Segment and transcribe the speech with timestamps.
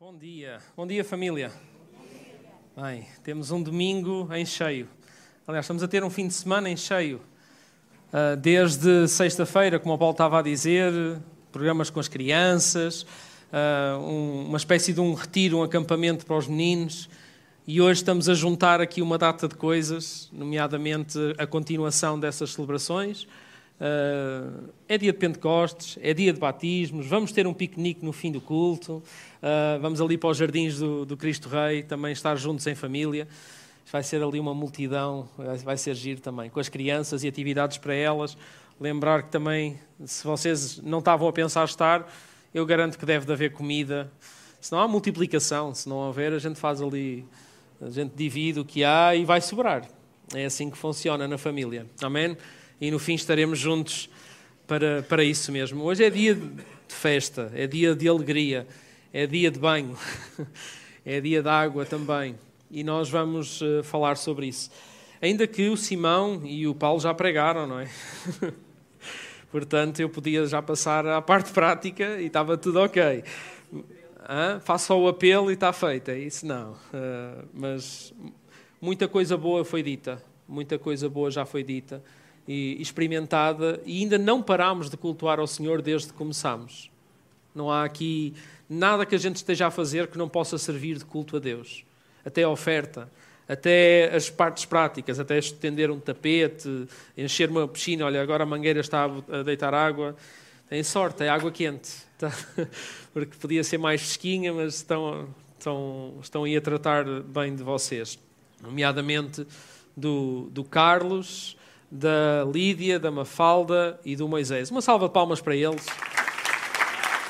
[0.00, 1.52] Bom dia, bom dia família.
[2.74, 4.88] Bem, temos um domingo em cheio.
[5.46, 7.20] Aliás, estamos a ter um fim de semana em cheio.
[8.10, 10.90] Uh, desde sexta-feira, como o Paulo estava a dizer,
[11.52, 13.04] programas com as crianças,
[14.00, 17.06] um, uma espécie de um retiro, um acampamento para os meninos.
[17.66, 23.28] E hoje estamos a juntar aqui uma data de coisas, nomeadamente a continuação dessas celebrações.
[23.80, 28.30] Uh, é dia de Pentecostes, é dia de batismos, vamos ter um piquenique no fim
[28.30, 29.02] do culto,
[29.42, 33.26] uh, vamos ali para os jardins do, do, Cristo Rei, também estar juntos em família.
[33.90, 35.28] Vai ser ali uma multidão,
[35.64, 38.36] vai ser giro também, com as crianças e atividades para elas.
[38.78, 42.06] Lembrar que também, se vocês não estavam a pensar estar,
[42.54, 44.12] eu garanto que deve de haver comida.
[44.60, 47.26] Se não há multiplicação, se não houver, a gente faz ali,
[47.80, 49.88] a gente divide o que há e vai sobrar.
[50.34, 51.86] É assim que funciona na família.
[52.00, 52.36] Amém?
[52.80, 54.08] E no fim estaremos juntos
[54.66, 55.84] para, para isso mesmo.
[55.84, 58.66] Hoje é dia de festa, é dia de alegria,
[59.12, 59.98] é dia de banho,
[61.04, 62.36] é dia de água também.
[62.70, 64.70] E nós vamos uh, falar sobre isso.
[65.20, 67.90] Ainda que o Simão e o Paulo já pregaram, não é?
[69.52, 73.24] Portanto, eu podia já passar à parte prática e estava tudo ok.
[74.26, 74.60] Hã?
[74.60, 76.12] Faço o apelo e está feito.
[76.12, 76.72] É isso não.
[76.72, 78.14] Uh, mas
[78.80, 80.22] muita coisa boa foi dita.
[80.48, 82.02] Muita coisa boa já foi dita
[82.46, 86.90] e experimentada e ainda não parámos de cultuar ao Senhor desde que começámos.
[87.54, 88.34] Não há aqui
[88.68, 91.84] nada que a gente esteja a fazer que não possa servir de culto a Deus.
[92.24, 93.10] Até a oferta,
[93.48, 98.04] até as partes práticas, até estender um tapete, encher uma piscina.
[98.04, 100.14] Olha, agora a mangueira está a deitar água.
[100.68, 101.90] Tem sorte, é água quente.
[102.16, 102.32] Tá?
[103.12, 108.16] Porque podia ser mais fresquinha, mas estão, estão, estão aí a tratar bem de vocês.
[108.62, 109.44] Nomeadamente
[109.96, 111.56] do, do Carlos,
[111.90, 114.70] da Lídia, da Mafalda e do Moisés.
[114.70, 115.84] Uma salva de palmas para eles,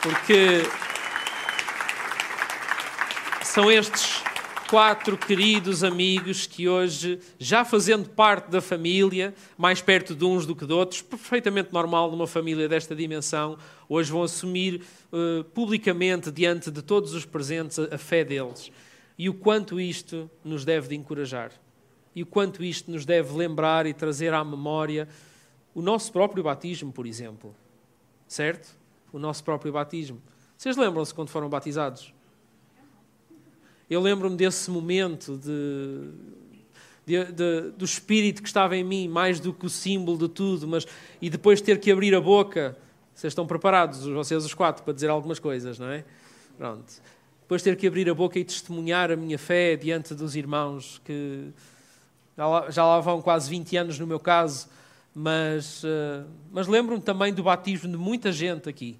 [0.02, 0.62] porque
[3.42, 4.22] são estes
[4.68, 10.54] quatro queridos amigos que hoje, já fazendo parte da família, mais perto de uns do
[10.54, 14.82] que de outros, perfeitamente normal numa família desta dimensão, hoje vão assumir
[15.12, 18.70] uh, publicamente, diante de todos os presentes, a, a fé deles.
[19.18, 21.50] E o quanto isto nos deve de encorajar
[22.14, 25.08] e o quanto isto nos deve lembrar e trazer à memória
[25.74, 27.54] o nosso próprio batismo, por exemplo.
[28.26, 28.76] Certo?
[29.12, 30.20] O nosso próprio batismo.
[30.56, 32.12] Vocês lembram-se quando foram batizados?
[33.88, 36.10] Eu lembro-me desse momento de,
[37.04, 40.68] de, de, do Espírito que estava em mim, mais do que o símbolo de tudo,
[40.68, 40.86] mas
[41.20, 42.76] e depois ter que abrir a boca.
[43.14, 46.04] Vocês estão preparados, vocês os quatro, para dizer algumas coisas, não é?
[46.56, 47.02] Pronto.
[47.42, 51.50] Depois ter que abrir a boca e testemunhar a minha fé diante dos irmãos que
[52.36, 54.68] já lá, já lá vão quase 20 anos no meu caso,
[55.14, 58.98] mas, uh, mas lembro-me também do batismo de muita gente aqui.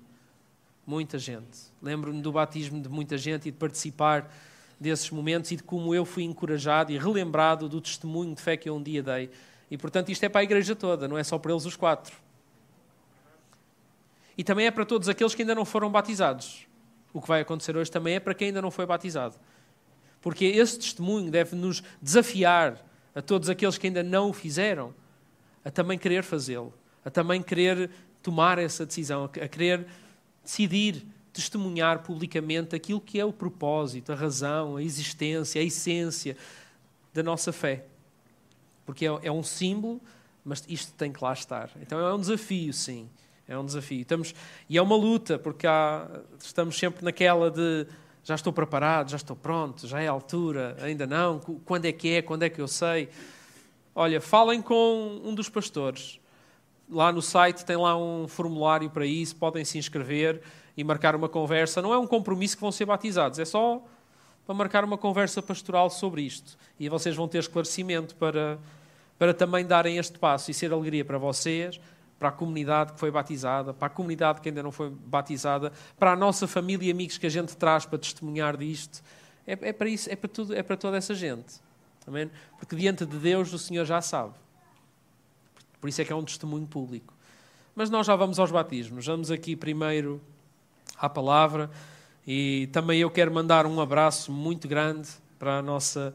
[0.87, 1.59] Muita gente.
[1.81, 4.31] Lembro-me do batismo de muita gente e de participar
[4.79, 8.69] desses momentos e de como eu fui encorajado e relembrado do testemunho de fé que
[8.69, 9.31] eu um dia dei.
[9.71, 12.17] E portanto isto é para a igreja toda, não é só para eles os quatro.
[14.37, 16.67] E também é para todos aqueles que ainda não foram batizados.
[17.13, 19.35] O que vai acontecer hoje também é para quem ainda não foi batizado.
[20.21, 22.85] Porque esse testemunho deve nos desafiar
[23.15, 24.95] a todos aqueles que ainda não o fizeram,
[25.65, 26.73] a também querer fazê-lo,
[27.05, 27.91] a também querer
[28.23, 29.87] tomar essa decisão, a querer
[30.45, 36.37] decidir testemunhar publicamente aquilo que é o propósito, a razão, a existência, a essência
[37.15, 37.85] da nossa fé.
[38.85, 40.01] Porque é, é um símbolo,
[40.45, 41.71] mas isto tem que lá estar.
[41.81, 43.09] Então é um desafio, sim.
[43.47, 44.03] É um desafio.
[44.03, 44.35] Estamos,
[44.69, 47.87] e é uma luta, porque há, estamos sempre naquela de
[48.23, 52.15] já estou preparado, já estou pronto, já é a altura, ainda não, quando é que
[52.15, 53.09] é, quando é que eu sei.
[53.95, 56.21] Olha, falem com um dos pastores.
[56.89, 60.43] Lá no site tem lá um formulário para isso, podem se inscrever
[60.77, 61.81] e marcar uma conversa.
[61.81, 63.83] Não é um compromisso que vão ser batizados, é só
[64.47, 66.57] para marcar uma conversa pastoral sobre isto.
[66.79, 68.59] E vocês vão ter esclarecimento para,
[69.19, 71.81] para também darem este passo e ser alegria para vocês,
[72.21, 76.13] para a comunidade que foi batizada, para a comunidade que ainda não foi batizada, para
[76.13, 79.03] a nossa família e amigos que a gente traz para testemunhar disto.
[79.47, 81.55] É, é para isso, é para tudo, é para toda essa gente.
[82.07, 82.31] Amém?
[82.59, 84.35] Porque diante de Deus o Senhor já sabe.
[85.81, 87.15] Por isso é que é um testemunho público.
[87.75, 89.07] Mas nós já vamos aos batismos.
[89.07, 90.21] Vamos aqui primeiro
[90.99, 91.71] à palavra
[92.27, 95.09] e também eu quero mandar um abraço muito grande
[95.39, 96.15] para a nossa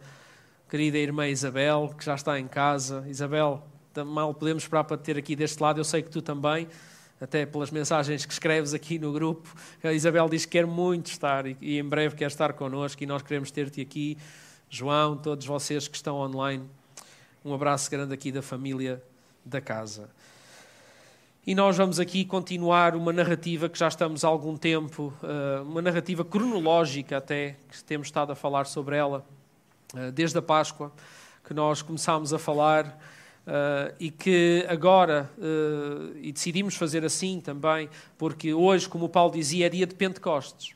[0.70, 3.04] querida irmã Isabel, que já está em casa.
[3.08, 3.66] Isabel,
[4.04, 5.80] mal podemos esperar para ter aqui deste lado.
[5.80, 6.68] Eu sei que tu também,
[7.20, 9.54] até pelas mensagens que escreves aqui no grupo.
[9.84, 13.22] A Isabel diz que quer muito estar e, em breve quer estar connosco e nós
[13.22, 14.18] queremos ter-te aqui.
[14.70, 16.64] João, todos vocês que estão online,
[17.44, 19.02] um abraço grande aqui da família
[19.46, 20.10] da casa.
[21.48, 25.80] E nós vamos aqui continuar uma narrativa que já estamos há algum tempo, eh, uma
[25.80, 29.24] narrativa cronológica até, que temos estado a falar sobre ela,
[29.96, 30.92] eh, desde a Páscoa,
[31.44, 33.00] que nós começámos a falar
[33.46, 37.88] Uh, e que agora, uh, e decidimos fazer assim também,
[38.18, 40.76] porque hoje, como o Paulo dizia, é dia de Pentecostes.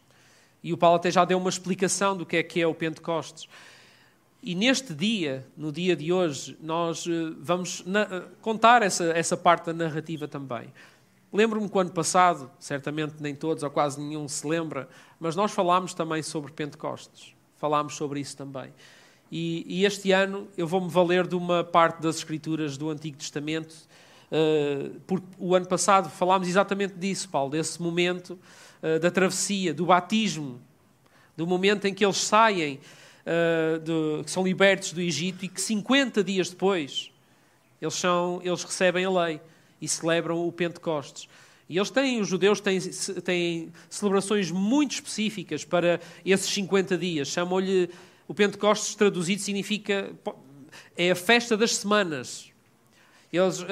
[0.62, 3.50] E o Paulo até já deu uma explicação do que é que é o Pentecostes.
[4.44, 7.84] E neste dia, no dia de hoje, nós uh, vamos
[8.40, 10.72] contar essa, essa parte da narrativa também.
[11.34, 14.88] Lembro-me que ano passado, certamente nem todos ou quase nenhum se lembra,
[15.20, 17.34] mas nós falámos também sobre Pentecostes.
[17.58, 18.72] Falámos sobre isso também.
[19.32, 23.76] E, e este ano eu vou-me valer de uma parte das Escrituras do Antigo Testamento,
[24.32, 28.40] uh, porque o ano passado falámos exatamente disso, Paulo, desse momento
[28.82, 30.60] uh, da travessia, do batismo,
[31.38, 32.80] do momento em que eles saem,
[33.26, 37.12] uh, que são libertos do Egito e que 50 dias depois
[37.82, 39.40] eles, são, eles recebem a lei
[39.80, 41.30] e celebram o Pentecostes.
[41.70, 42.80] E eles têm, os judeus têm,
[43.24, 47.28] têm celebrações muito específicas para esses 50 dias.
[47.28, 47.92] Chamam-lhe
[48.30, 50.12] o Pentecostes traduzido significa
[50.96, 52.52] é a festa das semanas.
[53.34, 53.66] Eles, uh,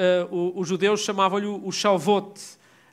[0.55, 2.41] os judeus chamavam-lhe o Shavuot,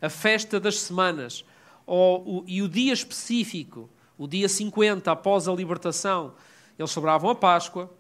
[0.01, 1.43] a festa das semanas.
[1.87, 3.89] Ou, o, e o dia específico,
[4.19, 6.35] o dia 50 após a libertação,
[6.79, 7.91] eles celebravam a Páscoa.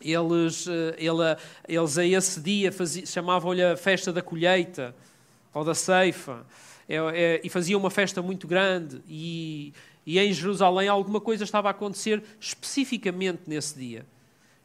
[0.00, 1.36] Eles, uh, ele,
[1.68, 2.72] eles a esse dia
[3.06, 4.92] chamavam-lhe a festa da colheita
[5.54, 6.44] ou da ceifa.
[6.88, 9.00] É, é, e faziam uma festa muito grande.
[9.08, 9.72] E,
[10.06, 14.06] e em Jerusalém alguma coisa estava a acontecer especificamente nesse dia.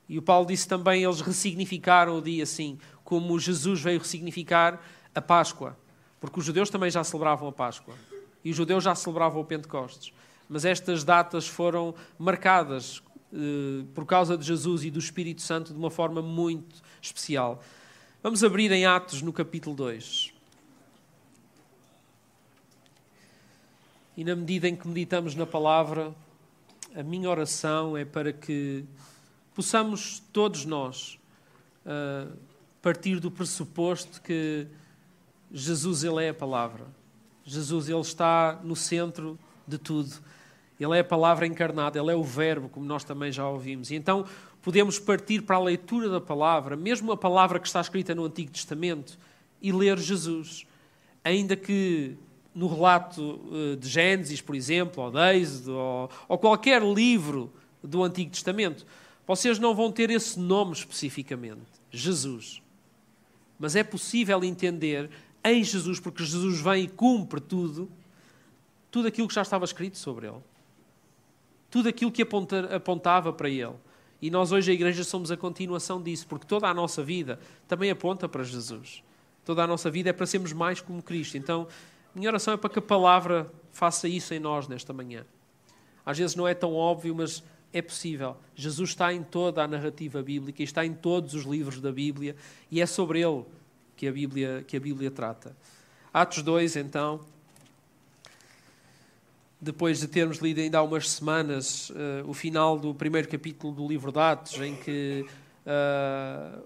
[0.08, 4.80] E o Paulo disse também, eles ressignificaram o dia assim, como Jesus veio ressignificar
[5.16, 5.76] a Páscoa.
[6.20, 7.96] Porque os judeus também já celebravam a Páscoa.
[8.44, 10.14] E os judeus já celebravam o Pentecostes.
[10.48, 13.02] Mas estas datas foram marcadas
[13.34, 17.64] eh, por causa de Jesus e do Espírito Santo de uma forma muito especial.
[18.22, 20.31] Vamos abrir em Atos no capítulo 2.
[24.22, 26.14] E na medida em que meditamos na palavra,
[26.96, 28.86] a minha oração é para que
[29.56, 31.18] possamos todos nós
[31.84, 32.32] uh,
[32.84, 34.68] partir do pressuposto que
[35.52, 36.86] Jesus ele é a palavra.
[37.44, 40.14] Jesus ele está no centro de tudo.
[40.80, 43.90] Ele é a palavra encarnada, ele é o verbo, como nós também já ouvimos.
[43.90, 44.24] E então
[44.62, 48.52] podemos partir para a leitura da palavra, mesmo a palavra que está escrita no Antigo
[48.52, 49.18] Testamento,
[49.60, 50.68] e ler Jesus.
[51.24, 52.20] Ainda que
[52.54, 57.52] no relato eh, de Gênesis, por exemplo, ou de Êxodo, ou, ou qualquer livro
[57.84, 58.86] do Antigo Testamento,
[59.26, 62.62] vocês não vão ter esse nome especificamente, Jesus.
[63.58, 65.10] Mas é possível entender
[65.44, 67.90] em Jesus, porque Jesus vem e cumpre tudo,
[68.90, 70.42] tudo aquilo que já estava escrito sobre ele.
[71.70, 73.74] Tudo aquilo que aponta, apontava para ele.
[74.22, 77.90] E nós hoje, a igreja, somos a continuação disso, porque toda a nossa vida também
[77.90, 79.02] aponta para Jesus.
[79.44, 81.38] Toda a nossa vida é para sermos mais como Cristo.
[81.38, 81.68] Então,
[82.14, 85.26] minha oração é para que a palavra faça isso em nós nesta manhã.
[86.06, 87.44] Às vezes não é tão óbvio, mas
[87.74, 88.36] é possível.
[88.56, 92.36] Jesus está em toda a narrativa bíblica está em todos os livros da Bíblia
[92.70, 93.46] e é sobre ele
[93.96, 95.56] que a Bíblia, que a Bíblia trata.
[96.14, 97.22] Atos 2, então.
[99.60, 103.88] Depois de termos lido ainda há umas semanas uh, o final do primeiro capítulo do
[103.88, 105.24] livro de Atos, em que
[105.66, 106.64] uh,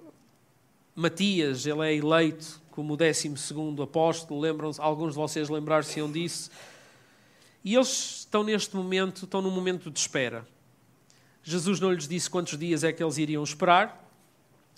[0.96, 3.34] Matias ele é eleito como o 12
[3.82, 6.52] apóstolo, lembram-se, alguns de vocês lembrar-se-ão disso.
[7.64, 10.46] E eles estão neste momento, estão num momento de espera.
[11.42, 14.04] Jesus não lhes disse quantos dias é que eles iriam esperar,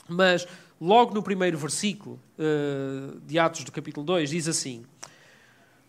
[0.07, 0.47] mas
[0.79, 4.85] logo no primeiro versículo uh, de Atos do capítulo 2 diz assim: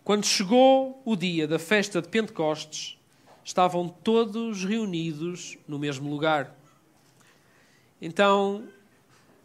[0.03, 2.97] Quando chegou o dia da festa de Pentecostes,
[3.43, 6.55] estavam todos reunidos no mesmo lugar.
[8.01, 8.67] Então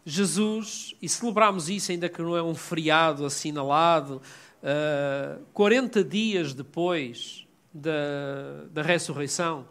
[0.05, 4.21] Jesus, e celebramos isso ainda que não é um feriado assinalado,
[4.61, 9.67] uh, 40 dias depois da, da ressurreição,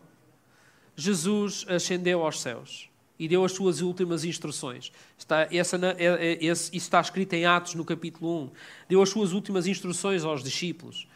[0.96, 2.88] Jesus ascendeu aos céus
[3.18, 4.92] e deu as suas últimas instruções.
[5.16, 8.50] Está, essa, é, é, isso está escrito em Atos, no capítulo 1.
[8.88, 11.06] Deu as suas últimas instruções aos discípulos.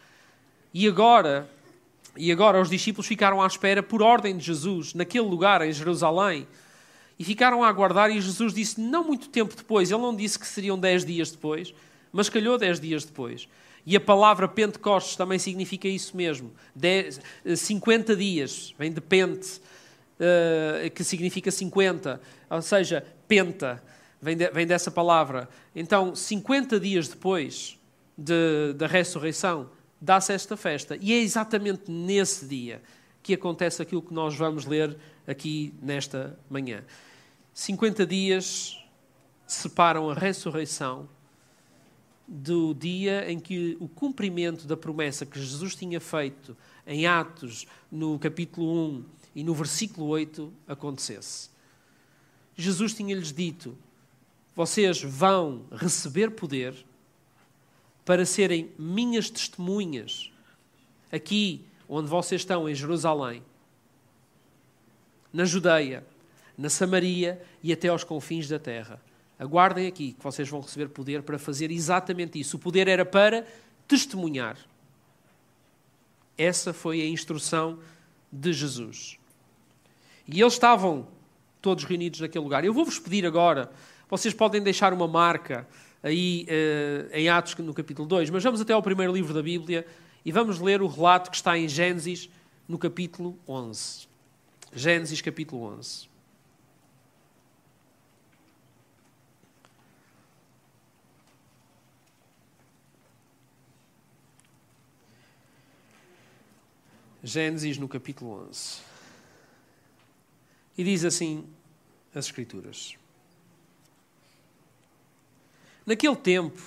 [0.73, 1.49] E agora,
[2.15, 6.47] e agora os discípulos ficaram à espera, por ordem de Jesus, naquele lugar, em Jerusalém,
[7.19, 10.47] e ficaram a aguardar, e Jesus disse, não muito tempo depois, ele não disse que
[10.47, 11.73] seriam dez dias depois,
[12.13, 13.47] mas calhou dez dias depois.
[13.85, 16.51] E a palavra Pentecostes também significa isso mesmo.
[17.57, 19.59] 50 dias, vem de pente,
[20.19, 23.83] uh, que significa 50, ou seja, penta,
[24.21, 25.49] vem, de, vem dessa palavra.
[25.75, 27.77] Então, 50 dias depois
[28.17, 30.97] de, da ressurreição, dá-se esta festa.
[31.01, 32.81] E é exatamente nesse dia
[33.21, 34.95] que acontece aquilo que nós vamos ler
[35.27, 36.83] aqui nesta manhã.
[37.59, 38.81] 50 dias
[39.45, 41.09] separam a ressurreição
[42.25, 46.55] do dia em que o cumprimento da promessa que Jesus tinha feito
[46.87, 51.49] em Atos, no capítulo 1 e no versículo 8, acontecesse.
[52.55, 53.77] Jesus tinha-lhes dito:
[54.55, 56.73] Vocês vão receber poder
[58.05, 60.31] para serem minhas testemunhas
[61.11, 63.43] aqui onde vocês estão, em Jerusalém,
[65.33, 66.07] na Judeia,
[66.59, 69.01] na Samaria e até aos confins da terra.
[69.39, 72.57] Aguardem aqui que vocês vão receber poder para fazer exatamente isso.
[72.57, 73.47] O poder era para
[73.87, 74.57] testemunhar.
[76.37, 77.79] Essa foi a instrução
[78.29, 79.17] de Jesus.
[80.27, 81.07] E eles estavam
[81.61, 82.65] todos reunidos naquele lugar.
[82.65, 83.71] Eu vou-vos pedir agora,
[84.09, 85.65] vocês podem deixar uma marca
[86.03, 89.87] aí uh, em Atos no capítulo 2, mas vamos até ao primeiro livro da Bíblia
[90.25, 92.29] e vamos ler o relato que está em Gênesis
[92.67, 94.09] no capítulo 11.
[94.73, 96.09] Gênesis capítulo 11.
[107.23, 108.77] Gênesis no capítulo 11.
[110.77, 111.45] E diz assim
[112.15, 112.95] as Escrituras:
[115.85, 116.61] Naquele tempo,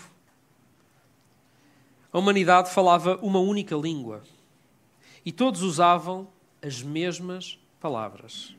[2.13, 4.23] a humanidade falava uma única língua
[5.25, 6.29] e todos usavam
[6.61, 8.55] as mesmas palavras.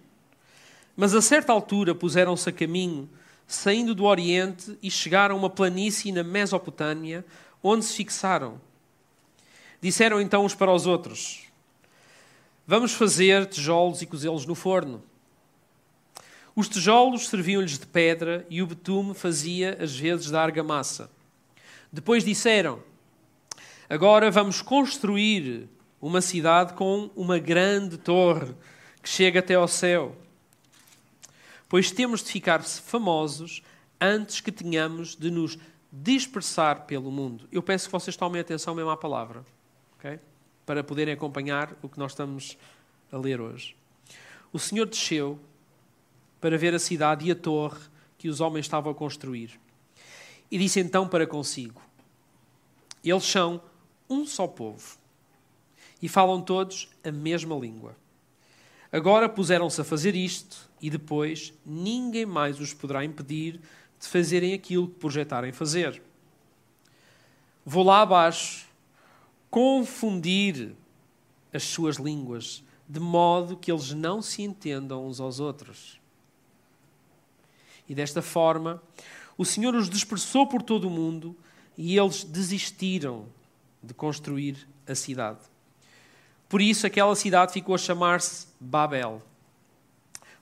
[0.95, 3.07] Mas a certa altura puseram-se a caminho,
[3.45, 7.23] saindo do Oriente, e chegaram a uma planície na Mesopotâmia,
[7.61, 8.59] onde se fixaram.
[9.79, 11.52] Disseram então uns para os outros:
[12.65, 15.03] Vamos fazer tijolos e cozê-los no forno.
[16.55, 21.09] Os tijolos serviam-lhes de pedra e o betume fazia as vezes da argamassa.
[21.91, 22.81] Depois disseram:
[23.89, 25.67] Agora vamos construir
[25.99, 28.53] uma cidade com uma grande torre
[29.01, 30.15] que chega até ao céu.
[31.67, 33.61] Pois temos de ficar famosos
[33.99, 35.57] antes que tenhamos de nos
[35.91, 37.47] dispersar pelo mundo.
[37.51, 39.45] Eu peço que vocês tomem atenção mesmo à palavra,
[39.97, 40.19] ok?
[40.65, 42.57] Para poderem acompanhar o que nós estamos
[43.11, 43.75] a ler hoje.
[44.51, 45.39] O Senhor desceu
[46.39, 47.79] para ver a cidade e a torre
[48.17, 49.59] que os homens estavam a construir.
[50.49, 51.81] E disse então para consigo:
[53.03, 53.61] Eles são
[54.09, 54.97] um só povo
[56.01, 57.95] e falam todos a mesma língua.
[58.91, 63.59] Agora puseram-se a fazer isto e depois ninguém mais os poderá impedir
[63.99, 66.01] de fazerem aquilo que projetarem fazer.
[67.65, 68.67] Vou lá abaixo
[69.53, 70.75] confundir
[71.53, 75.99] as suas línguas, de modo que eles não se entendam uns aos outros.
[77.87, 78.81] E desta forma,
[79.37, 81.37] o Senhor os dispersou por todo o mundo
[81.77, 83.27] e eles desistiram
[83.83, 85.41] de construir a cidade.
[86.49, 89.21] Por isso, aquela cidade ficou a chamar-se Babel,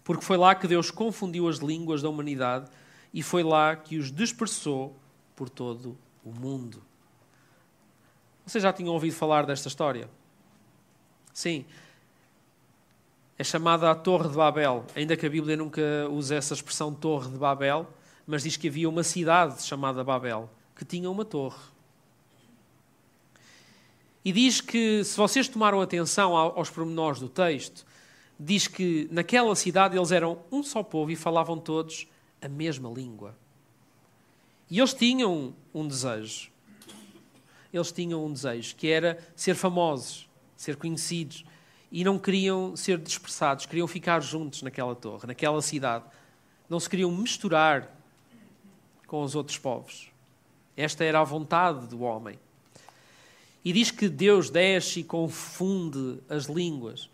[0.05, 2.71] porque foi lá que Deus confundiu as línguas da humanidade
[3.13, 4.95] e foi lá que os dispersou
[5.35, 6.81] por todo o mundo.
[8.45, 10.09] Vocês já tinham ouvido falar desta história?
[11.33, 11.65] Sim.
[13.37, 17.29] É chamada a Torre de Babel, ainda que a Bíblia nunca use essa expressão Torre
[17.29, 17.87] de Babel,
[18.25, 21.59] mas diz que havia uma cidade chamada Babel, que tinha uma torre.
[24.23, 27.85] E diz que, se vocês tomaram atenção aos pormenores do texto,
[28.39, 32.07] diz que naquela cidade eles eram um só povo e falavam todos
[32.41, 33.35] a mesma língua.
[34.69, 36.51] E eles tinham um desejo.
[37.73, 41.45] Eles tinham um desejo, que era ser famosos, ser conhecidos.
[41.91, 46.05] E não queriam ser dispersados, queriam ficar juntos naquela torre, naquela cidade.
[46.69, 47.97] Não se queriam misturar
[49.07, 50.09] com os outros povos.
[50.75, 52.39] Esta era a vontade do homem.
[53.63, 57.09] E diz que Deus desce e confunde as línguas.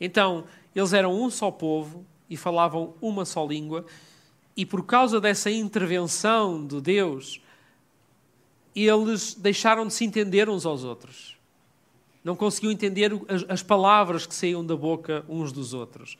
[0.00, 3.86] Então, eles eram um só povo e falavam uma só língua,
[4.56, 7.40] e por causa dessa intervenção de Deus,
[8.86, 11.36] eles deixaram de se entender uns aos outros.
[12.22, 16.18] Não conseguiam entender as, as palavras que saíam da boca uns dos outros.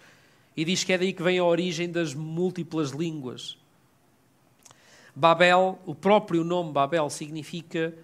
[0.57, 3.59] E diz que é daí que vem a origem das múltiplas línguas.
[5.15, 7.95] Babel, o próprio nome Babel significa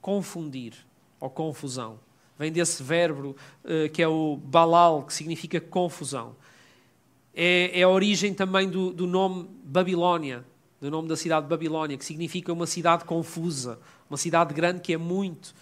[0.00, 0.74] confundir
[1.18, 1.98] ou confusão.
[2.38, 3.34] Vem desse verbo
[3.64, 6.36] uh, que é o balal, que significa confusão.
[7.34, 10.44] É, é a origem também do, do nome Babilónia,
[10.80, 13.78] do nome da cidade de Babilónia, que significa uma cidade confusa,
[14.10, 15.54] uma cidade grande que é muito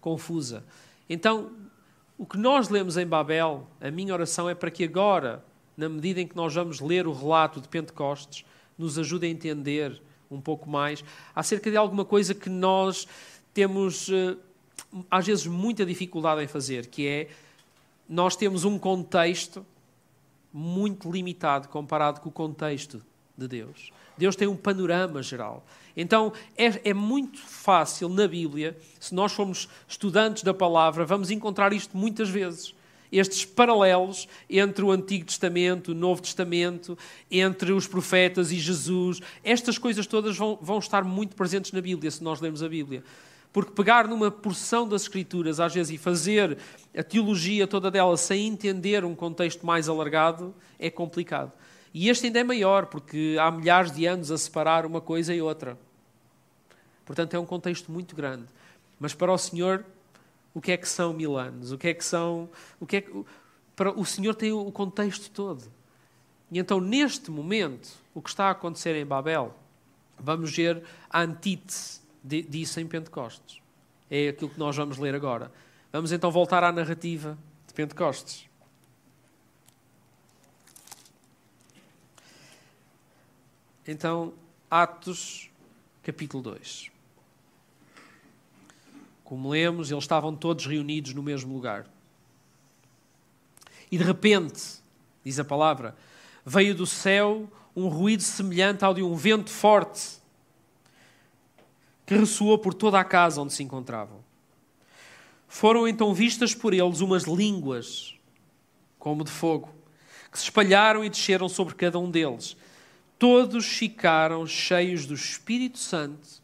[0.00, 0.64] confusa.
[1.08, 1.52] Então,
[2.16, 5.44] o que nós lemos em Babel, a minha oração é para que agora,
[5.76, 8.44] na medida em que nós vamos ler o relato de Pentecostes,
[8.78, 10.00] nos ajude a entender
[10.30, 11.04] um pouco mais
[11.34, 13.06] acerca de alguma coisa que nós
[13.52, 14.36] temos eh,
[15.10, 17.28] às vezes muita dificuldade em fazer, que é
[18.08, 19.64] nós temos um contexto
[20.52, 23.02] muito limitado comparado com o contexto
[23.36, 23.92] de Deus.
[24.16, 25.64] Deus tem um panorama geral.
[25.96, 31.72] Então é, é, muito fácil na Bíblia, se nós formos estudantes da palavra, vamos encontrar
[31.72, 32.74] isto muitas vezes.
[33.12, 36.98] Estes paralelos entre o Antigo Testamento, o Novo Testamento,
[37.30, 42.10] entre os profetas e Jesus, estas coisas todas vão, vão estar muito presentes na Bíblia,
[42.10, 43.04] se nós lermos a Bíblia.
[43.52, 46.58] Porque pegar numa porção das Escrituras, às vezes, e fazer
[46.96, 51.52] a teologia toda dela sem entender um contexto mais alargado, é complicado.
[51.94, 55.40] E este ainda é maior, porque há milhares de anos a separar uma coisa e
[55.40, 55.78] outra.
[57.06, 58.46] Portanto, é um contexto muito grande.
[58.98, 59.84] Mas para o Senhor,
[60.52, 61.70] o que é que são mil anos?
[61.70, 62.48] O que é que são.
[62.80, 63.24] O que é que,
[63.76, 65.62] para, o Senhor tem o contexto todo.
[66.50, 69.54] E então, neste momento, o que está a acontecer em Babel,
[70.18, 73.60] vamos ver a antítese disso em Pentecostes.
[74.10, 75.50] É aquilo que nós vamos ler agora.
[75.92, 78.48] Vamos então voltar à narrativa de Pentecostes.
[83.86, 84.32] Então,
[84.70, 85.50] Atos,
[86.02, 86.90] capítulo 2.
[89.22, 91.86] Como lemos, eles estavam todos reunidos no mesmo lugar.
[93.92, 94.62] E de repente,
[95.22, 95.94] diz a palavra,
[96.46, 100.18] veio do céu um ruído semelhante ao de um vento forte
[102.06, 104.24] que ressoou por toda a casa onde se encontravam.
[105.46, 108.14] Foram então vistas por eles umas línguas,
[108.98, 109.74] como de fogo,
[110.32, 112.56] que se espalharam e desceram sobre cada um deles.
[113.26, 116.42] Todos ficaram cheios do Espírito Santo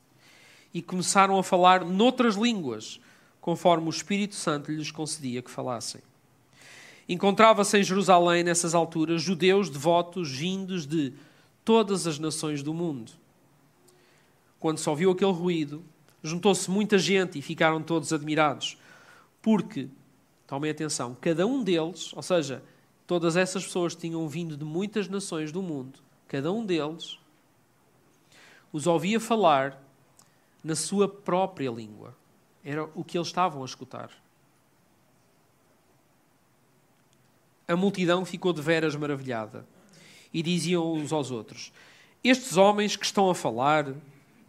[0.72, 2.98] e começaram a falar noutras línguas,
[3.38, 6.00] conforme o Espírito Santo lhes concedia que falassem.
[7.06, 11.12] Encontrava-se em Jerusalém, nessas alturas, judeus devotos vindos de
[11.64, 13.12] todas as nações do mundo
[14.60, 15.82] quando se ouviu aquele ruído,
[16.22, 18.76] juntou-se muita gente e ficaram todos admirados.
[19.40, 19.88] Porque,
[20.46, 22.62] tomem atenção, cada um deles, ou seja,
[23.06, 25.98] todas essas pessoas tinham vindo de muitas nações do mundo,
[26.30, 27.18] cada um deles
[28.72, 29.82] os ouvia falar
[30.62, 32.16] na sua própria língua.
[32.64, 34.12] Era o que eles estavam a escutar.
[37.66, 39.66] A multidão ficou de veras maravilhada
[40.32, 41.72] e diziam uns aos outros:
[42.22, 43.92] Estes homens que estão a falar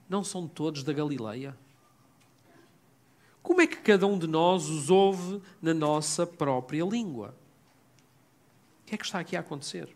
[0.07, 1.57] não são todos da Galileia?
[3.41, 7.33] Como é que cada um de nós os ouve na nossa própria língua?
[8.83, 9.89] O que é que está aqui a acontecer?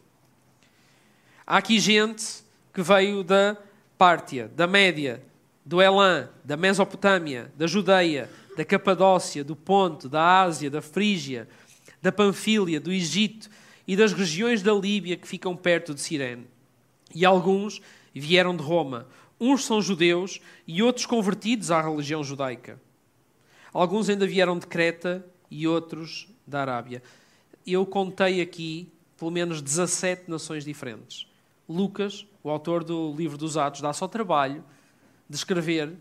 [1.48, 3.56] Há aqui gente que veio da
[4.00, 5.22] Pártia, da Média,
[5.64, 8.28] do Elã, da Mesopotâmia, da Judeia,
[8.58, 11.48] da Capadócia, do Ponto, da Ásia, da Frígia,
[12.02, 13.48] da Panfília, do Egito
[13.88, 16.48] e das regiões da Líbia que ficam perto de Cirene.
[17.14, 17.80] E alguns
[18.12, 19.08] vieram de Roma.
[19.40, 22.82] Uns são judeus e outros convertidos à religião judaica.
[23.72, 27.04] Alguns ainda vieram de Creta e outros da Arábia.
[27.68, 31.28] Eu contei aqui pelo menos 17 nações diferentes.
[31.68, 34.64] Lucas, o autor do livro dos Atos, dá só trabalho
[35.30, 35.94] de escrever,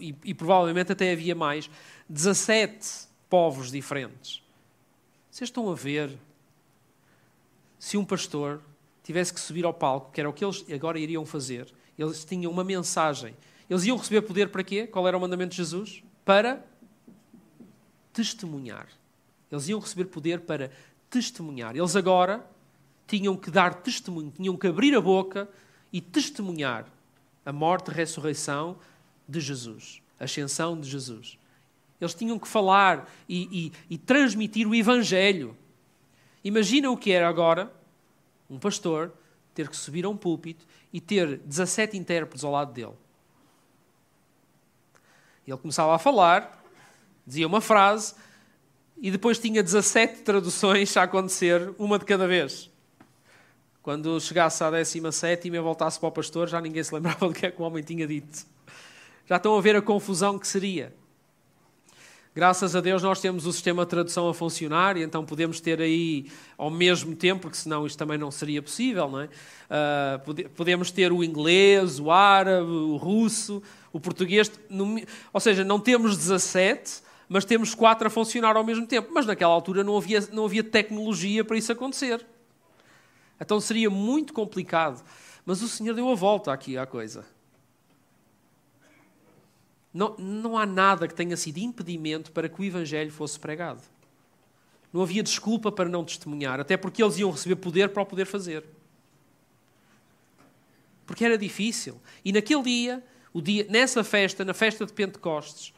[0.00, 1.70] e, e provavelmente até havia mais,
[2.08, 4.42] 17 povos diferentes.
[5.30, 6.16] Vocês estão a ver
[7.78, 8.60] se um pastor
[9.02, 12.50] tivesse que subir ao palco, que era o que eles agora iriam fazer, eles tinham
[12.50, 13.36] uma mensagem.
[13.68, 14.86] Eles iam receber poder para quê?
[14.86, 16.02] Qual era o mandamento de Jesus?
[16.24, 16.64] Para
[18.12, 18.88] testemunhar.
[19.50, 20.70] Eles iam receber poder para
[21.10, 21.76] testemunhar.
[21.76, 22.44] Eles agora
[23.06, 25.48] tinham que dar testemunho, tinham que abrir a boca
[25.92, 26.86] e testemunhar
[27.44, 28.76] a morte e ressurreição
[29.28, 31.38] de Jesus, a ascensão de Jesus.
[32.00, 35.56] Eles tinham que falar e, e, e transmitir o Evangelho.
[36.44, 37.72] Imagina o que era agora
[38.50, 39.12] um pastor
[39.54, 42.92] ter que subir a um púlpito e ter 17 intérpretes ao lado dele.
[45.46, 46.62] Ele começava a falar,
[47.26, 48.14] dizia uma frase
[48.98, 52.70] e depois tinha 17 traduções a acontecer, uma de cada vez.
[53.86, 57.46] Quando chegasse à 17 e voltasse para o pastor, já ninguém se lembrava do que
[57.46, 58.44] é que o homem tinha dito.
[59.26, 60.92] Já estão a ver a confusão que seria.
[62.34, 65.80] Graças a Deus nós temos o sistema de tradução a funcionar e então podemos ter
[65.80, 66.26] aí
[66.58, 69.26] ao mesmo tempo, porque senão isto também não seria possível, não é?
[69.26, 75.00] Uh, podemos ter o inglês, o árabe, o russo, o português, no,
[75.32, 79.12] ou seja, não temos 17, mas temos quatro a funcionar ao mesmo tempo.
[79.14, 82.26] Mas naquela altura não havia, não havia tecnologia para isso acontecer.
[83.40, 85.04] Então seria muito complicado.
[85.44, 87.24] Mas o Senhor deu a volta aqui à coisa.
[89.92, 93.80] Não, não há nada que tenha sido impedimento para que o Evangelho fosse pregado.
[94.92, 98.26] Não havia desculpa para não testemunhar, até porque eles iam receber poder para o poder
[98.26, 98.64] fazer.
[101.06, 102.00] Porque era difícil.
[102.24, 105.72] E naquele dia, o dia nessa festa, na festa de Pentecostes,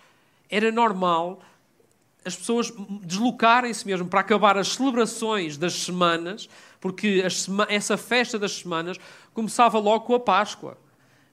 [0.49, 1.40] era normal
[2.29, 6.49] as pessoas deslocarem-se mesmo para acabar as celebrações das semanas,
[6.81, 8.99] porque sema essa festa das semanas
[9.35, 10.79] começava logo com a Páscoa.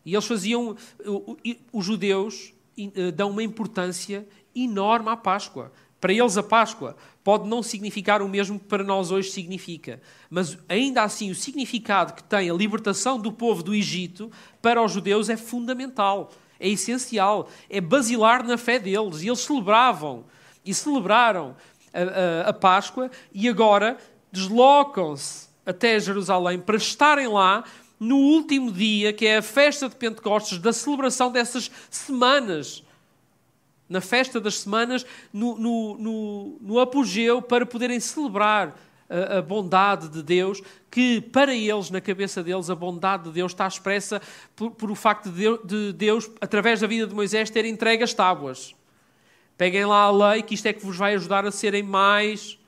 [0.06, 0.76] E eles faziam,
[1.72, 5.72] os judeus eh, dão uma importância enorme à Páscoa.
[6.00, 10.58] Para eles, a Páscoa pode não significar o mesmo que para nós hoje significa, mas
[10.70, 14.32] ainda assim, o significado que tem a libertação do povo do Egito
[14.62, 19.24] para os judeus é fundamental, é essencial, é basilar na fé deles.
[19.24, 20.26] E eles celebravam
[20.66, 21.56] e celebraram
[21.94, 23.98] a, a, a Páscoa e agora
[24.32, 27.64] deslocam-se até Jerusalém para estarem lá
[28.00, 32.84] no último dia, que é a festa de Pentecostes, da celebração dessas semanas
[33.88, 38.76] na festa das semanas, no, no, no, no apogeu, para poderem celebrar
[39.10, 43.52] a, a, bondade de Deus, que para eles, na cabeça deles, a bondade de Deus
[43.52, 44.22] está expressa
[44.56, 48.14] por, por o facto de, de Deus, através da vida de Moisés, ter entregue as
[48.14, 48.76] tábuas.
[49.58, 52.60] Peguem lá a lei, que isto é que vos vai ajudar a serem mais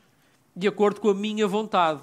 [0.56, 2.02] de acordo com a minha vontade.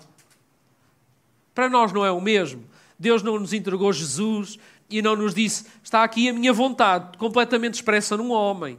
[1.54, 2.64] Para nós não é o mesmo.
[2.98, 7.74] Deus não nos entregou Jesus e não nos disse: está aqui a minha vontade, completamente
[7.74, 8.78] expressa num homem.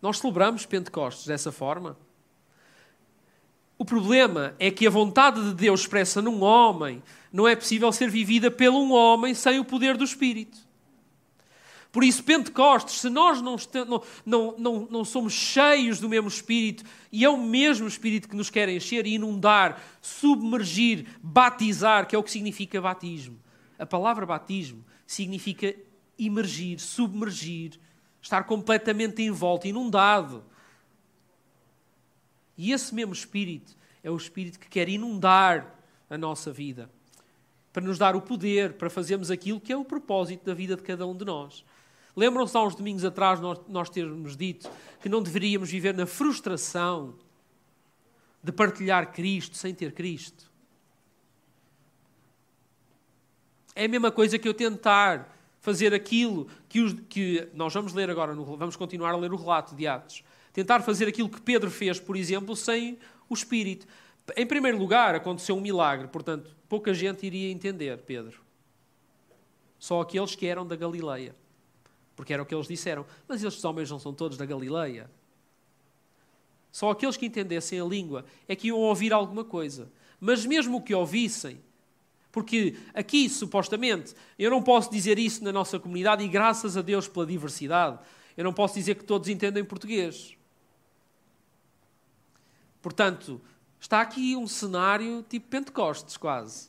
[0.00, 1.96] Nós celebramos Pentecostes dessa forma.
[3.76, 8.10] O problema é que a vontade de Deus expressa num homem não é possível ser
[8.10, 10.58] vivida por um homem sem o poder do Espírito.
[11.92, 13.56] Por isso, Pentecostes, se nós não,
[14.24, 18.48] não, não, não, somos cheios do mesmo Espírito, e é o mesmo Espírito que nos
[18.48, 23.40] quer encher e inundar, submergir, batizar, que é o que significa batismo.
[23.76, 25.74] A palavra batismo significa
[26.16, 27.72] imergir, submergir,
[28.22, 30.44] estar completamente envolto, inundado.
[32.56, 35.74] E esse mesmo Espírito é o Espírito que quer inundar
[36.08, 36.88] a nossa vida,
[37.72, 40.82] para nos dar o poder para fazermos aquilo que é o propósito da vida de
[40.82, 41.64] cada um de nós.
[42.20, 47.14] Lembram-se há uns domingos atrás nós, nós termos dito que não deveríamos viver na frustração
[48.44, 50.52] de partilhar Cristo sem ter Cristo?
[53.74, 58.10] É a mesma coisa que eu tentar fazer aquilo que, os, que nós vamos ler
[58.10, 60.22] agora, vamos continuar a ler o relato de Atos.
[60.52, 62.98] Tentar fazer aquilo que Pedro fez, por exemplo, sem
[63.30, 63.86] o Espírito.
[64.36, 68.42] Em primeiro lugar, aconteceu um milagre, portanto, pouca gente iria entender Pedro.
[69.78, 71.34] Só aqueles que eram da Galileia.
[72.20, 73.06] Porque era o que eles disseram.
[73.26, 75.10] Mas estes homens não são todos da Galileia.
[76.70, 79.90] Só aqueles que entendessem a língua é que iam ouvir alguma coisa.
[80.20, 81.58] Mas mesmo que ouvissem,
[82.30, 87.08] porque aqui, supostamente, eu não posso dizer isso na nossa comunidade e graças a Deus
[87.08, 87.98] pela diversidade,
[88.36, 90.36] eu não posso dizer que todos entendem português.
[92.82, 93.40] Portanto,
[93.80, 96.68] está aqui um cenário tipo Pentecostes, quase.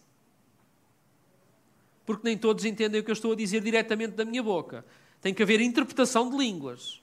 [2.05, 4.85] Porque nem todos entendem o que eu estou a dizer diretamente da minha boca.
[5.21, 6.99] Tem que haver interpretação de línguas.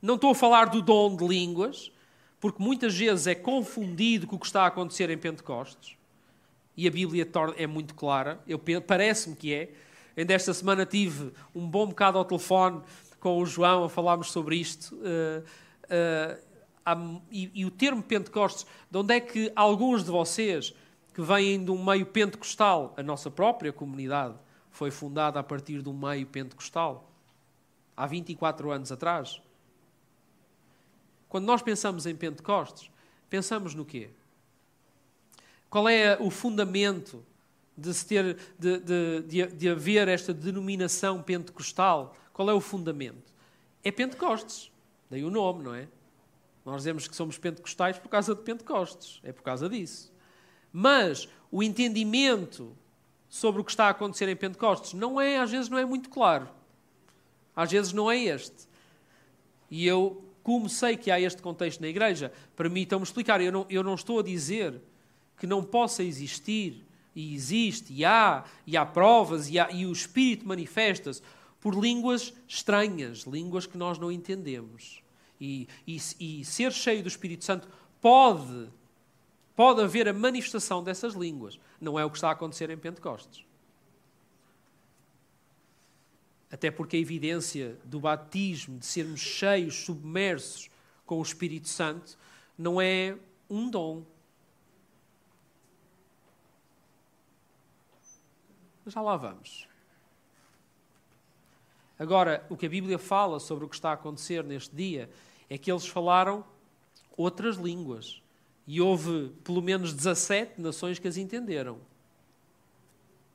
[0.00, 1.90] Não estou a falar do dom de línguas,
[2.38, 5.96] porque muitas vezes é confundido com o que está a acontecer em Pentecostes
[6.76, 8.40] e a Bíblia é muito clara,
[8.86, 9.70] parece-me que é.
[10.16, 12.80] Ainda esta semana tive um bom bocado ao telefone
[13.18, 14.94] com o João a falarmos sobre isto.
[14.96, 15.44] Uh,
[15.84, 20.74] uh, e, e, o termo Pentecostes, de onde é que alguns de vocês
[21.14, 24.34] que vêm de um meio pentecostal, a nossa própria comunidade
[24.74, 27.08] foi fundada a partir um meio pentecostal,
[27.96, 29.40] há 24 anos atrás.
[31.28, 32.90] Quando nós pensamos em Pentecostes,
[33.30, 34.10] pensamos no quê?
[35.70, 37.24] Qual é o fundamento
[37.78, 42.16] de, se ter, de, de, de, de haver esta denominação pentecostal?
[42.32, 43.32] Qual é o fundamento?
[43.84, 44.72] É Pentecostes.
[45.08, 45.86] Daí o nome, não é?
[46.64, 49.20] Nós dizemos que somos pentecostais por causa de Pentecostes.
[49.22, 50.12] É por causa disso.
[50.72, 52.76] Mas o entendimento
[53.34, 56.08] sobre o que está a acontecer em Pentecostes não é, às vezes, não é muito
[56.08, 56.48] claro.
[57.56, 58.68] Às vezes não é este.
[59.68, 63.40] E eu, como sei que há este contexto na igreja, permitam-me explicar.
[63.40, 64.80] Eu não, eu não estou a dizer
[65.36, 69.90] que não possa existir, e existe, e há, e há provas, e, há, e o
[69.90, 71.20] Espírito manifesta-se
[71.60, 75.02] por línguas estranhas, línguas que nós não entendemos.
[75.40, 77.66] E, e, e ser cheio do Espírito Santo
[78.00, 78.68] pode,
[79.56, 81.58] pode haver a manifestação dessas línguas.
[81.80, 83.44] Não é o que está a acontecer em Pentecostes.
[86.50, 90.70] Até porque a evidência do batismo, de sermos cheios, submersos
[91.04, 92.16] com o Espírito Santo,
[92.56, 93.16] não é
[93.50, 94.04] um dom,
[98.86, 99.66] Já lá vamos.
[101.98, 105.08] Agora, o que a Bíblia fala sobre o que está a acontecer neste dia
[105.48, 106.44] é que eles falaram
[107.16, 108.20] outras línguas.
[108.66, 111.78] E houve pelo menos 17 nações que as entenderam.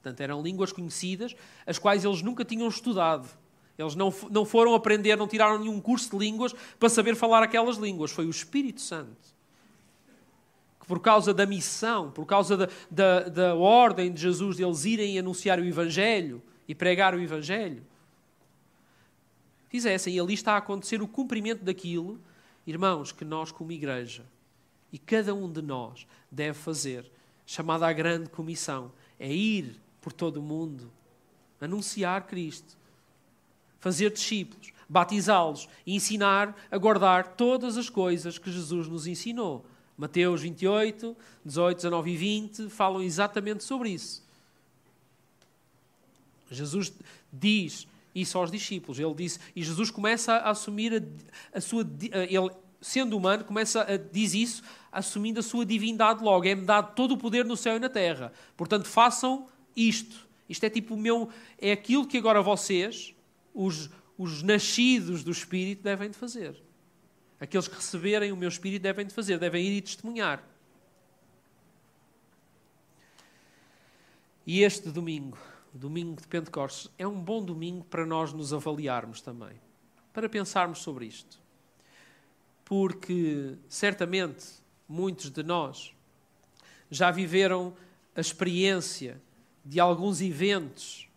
[0.01, 3.29] Portanto, eram línguas conhecidas, as quais eles nunca tinham estudado.
[3.77, 7.77] Eles não, não foram aprender, não tiraram nenhum curso de línguas para saber falar aquelas
[7.77, 8.11] línguas.
[8.11, 9.37] Foi o Espírito Santo.
[10.79, 14.83] Que por causa da missão, por causa da, da, da ordem de Jesus de eles
[14.83, 17.85] irem anunciar o Evangelho e pregar o Evangelho,
[19.69, 20.15] fizessem.
[20.15, 22.19] E ali está a acontecer o cumprimento daquilo,
[22.65, 24.25] irmãos, que nós, como igreja,
[24.91, 27.09] e cada um de nós deve fazer,
[27.45, 30.91] chamada a grande comissão, é ir por todo o mundo,
[31.59, 32.77] anunciar Cristo,
[33.79, 39.65] fazer discípulos, batizá-los e ensinar a guardar todas as coisas que Jesus nos ensinou.
[39.97, 44.23] Mateus 28, 18, 19 e 20 falam exatamente sobre isso.
[46.49, 46.91] Jesus
[47.31, 48.99] diz isso aos discípulos.
[48.99, 50.93] Ele disse, e Jesus começa a assumir
[51.53, 51.83] a, a sua.
[52.29, 52.49] Ele,
[52.81, 56.47] sendo humano, começa a diz isso, assumindo a sua divindade logo.
[56.47, 58.31] É-me dado todo o poder no céu e na terra.
[58.55, 60.27] Portanto, façam isto.
[60.47, 61.29] Isto é tipo o meu.
[61.57, 63.13] É aquilo que agora vocês,
[63.53, 66.61] os, os nascidos do Espírito, devem de fazer.
[67.39, 70.43] Aqueles que receberem o meu Espírito devem de fazer, devem ir e testemunhar.
[74.45, 75.37] E este domingo,
[75.73, 79.61] domingo de Pentecostes, é um bom domingo para nós nos avaliarmos também,
[80.11, 81.38] para pensarmos sobre isto.
[82.69, 84.45] Porque certamente
[84.87, 85.91] muitos de nós
[86.91, 87.73] já viveram
[88.15, 89.19] a experiência
[89.65, 91.09] de alguns eventos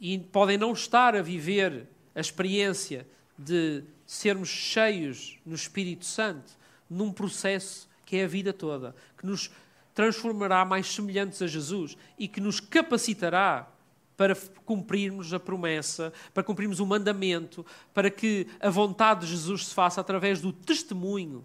[0.00, 6.52] e podem não estar a viver a experiência de sermos cheios no Espírito Santo
[6.88, 9.50] num processo que é a vida toda, que nos
[9.92, 13.68] transformará mais semelhantes a Jesus e que nos capacitará
[14.16, 19.74] para cumprirmos a promessa, para cumprirmos o mandamento, para que a vontade de Jesus se
[19.74, 21.44] faça através do testemunho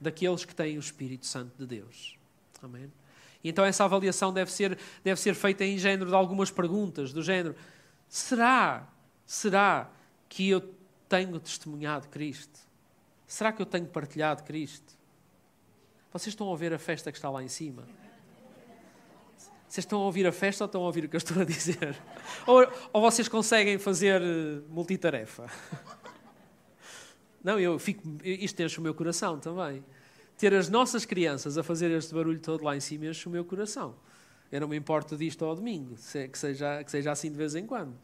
[0.00, 2.18] daqueles que têm o Espírito Santo de Deus.
[2.62, 2.92] Amém?
[3.42, 7.22] E então essa avaliação deve ser, deve ser feita em género de algumas perguntas, do
[7.22, 7.56] género:
[8.08, 8.86] será,
[9.24, 9.90] será
[10.28, 10.74] que eu
[11.08, 12.58] tenho testemunhado Cristo?
[13.26, 14.94] Será que eu tenho partilhado Cristo?
[16.12, 17.84] Vocês estão a ouvir a festa que está lá em cima?
[19.68, 21.44] Vocês estão a ouvir a festa ou estão a ouvir o que eu estou a
[21.44, 21.96] dizer?
[22.46, 25.50] Ou, ou vocês conseguem fazer eh, multitarefa?
[27.42, 29.84] Não, eu fico, isto enche o meu coração também.
[30.36, 33.44] Ter as nossas crianças a fazer este barulho todo lá em cima enche o meu
[33.44, 33.94] coração.
[34.50, 37.66] Eu não me importo disto ao domingo, que seja, que seja assim de vez em
[37.66, 37.96] quando.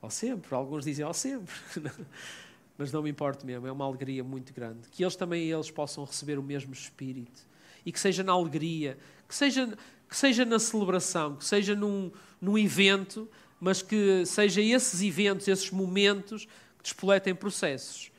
[0.00, 1.54] Ou sempre, alguns dizem ou sempre.
[2.78, 4.88] Mas não me importo mesmo, é uma alegria muito grande.
[4.90, 7.46] Que eles também eles possam receber o mesmo espírito.
[7.84, 9.76] E que seja na alegria, que seja,
[10.08, 13.28] que seja na celebração, que seja num, num evento,
[13.60, 16.46] mas que seja esses eventos, esses momentos
[16.82, 18.10] despoletem processos.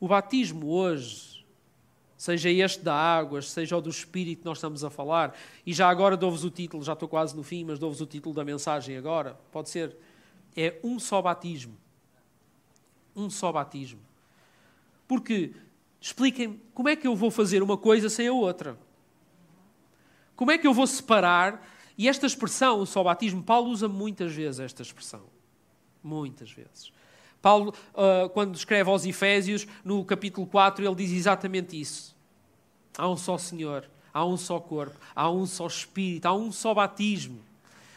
[0.00, 1.44] O batismo hoje,
[2.16, 5.88] seja este da água, seja o do Espírito que nós estamos a falar, e já
[5.88, 8.96] agora dou-vos o título, já estou quase no fim, mas dou-vos o título da mensagem
[8.96, 9.96] agora, pode ser,
[10.56, 11.76] é um só batismo.
[13.14, 14.00] Um só batismo.
[15.06, 15.52] Porque,
[16.00, 18.78] expliquem-me, como é que eu vou fazer uma coisa sem a outra?
[20.38, 21.68] Como é que eu vou separar?
[21.98, 25.22] E esta expressão, o só batismo, Paulo usa muitas vezes esta expressão.
[26.00, 26.92] Muitas vezes.
[27.42, 32.14] Paulo, uh, quando escreve aos Efésios, no capítulo 4, ele diz exatamente isso.
[32.96, 36.72] Há um só Senhor, há um só corpo, há um só Espírito, há um só
[36.72, 37.40] batismo.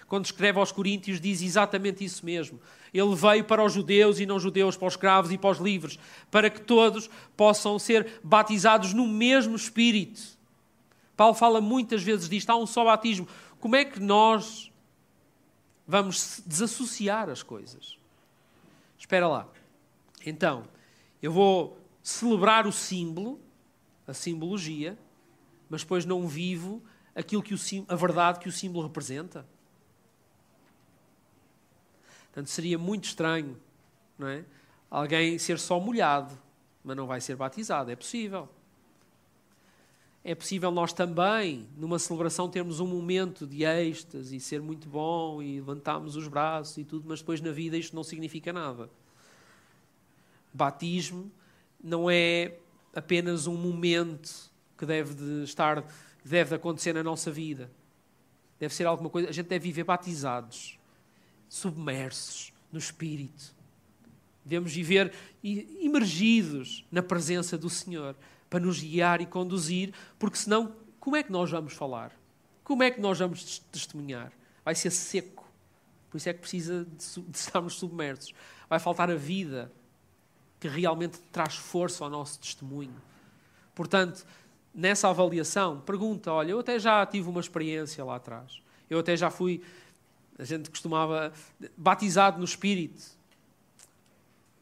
[0.08, 2.60] Quando escreve aos Coríntios, diz exatamente isso mesmo.
[2.92, 6.00] Ele veio para os judeus e não judeus, para os escravos e para os livres,
[6.32, 10.41] para que todos possam ser batizados no mesmo Espírito.
[11.22, 13.28] Paulo fala muitas vezes disto, há um só batismo.
[13.60, 14.72] Como é que nós
[15.86, 17.96] vamos desassociar as coisas?
[18.98, 19.48] Espera lá.
[20.26, 20.64] Então,
[21.22, 23.40] eu vou celebrar o símbolo,
[24.08, 24.98] a simbologia,
[25.70, 26.82] mas depois não vivo
[27.14, 27.58] aquilo que o,
[27.88, 29.46] a verdade que o símbolo representa.
[32.32, 33.62] Portanto, seria muito estranho,
[34.18, 34.44] não é?
[34.90, 36.36] Alguém ser só molhado,
[36.84, 37.92] mas não vai ser batizado.
[37.92, 38.50] É possível.
[40.24, 45.42] É possível nós também, numa celebração, termos um momento de êxtase e ser muito bom
[45.42, 48.88] e levantarmos os braços e tudo, mas depois na vida isto não significa nada.
[50.54, 51.32] Batismo
[51.84, 52.56] não é
[52.94, 55.84] apenas um momento que deve de estar,
[56.24, 57.72] deve de acontecer na nossa vida.
[58.60, 59.30] Deve ser alguma coisa.
[59.30, 60.78] A gente deve viver batizados,
[61.50, 63.56] submersos no Espírito.
[64.46, 68.16] Devemos viver imergidos na presença do Senhor
[68.52, 72.12] para nos guiar e conduzir, porque senão, como é que nós vamos falar?
[72.66, 74.30] Como é que nós vamos testemunhar?
[74.66, 75.50] Vai ser seco.
[76.10, 78.34] Por isso é que precisa de, de estarmos submersos.
[78.70, 79.72] Vai faltar a vida
[80.60, 83.02] que realmente traz força ao nosso testemunho.
[83.74, 84.26] Portanto,
[84.76, 88.62] nessa avaliação, pergunta: olha, eu até já tive uma experiência lá atrás.
[88.90, 89.64] Eu até já fui
[90.38, 91.32] A gente costumava.
[91.78, 93.02] batizado no Espírito.